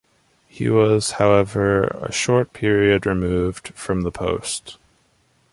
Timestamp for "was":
0.67-1.11